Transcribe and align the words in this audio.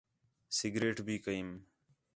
سگریٹ 0.57 0.97
بھی 1.05 1.17
کیئم 1.25 1.49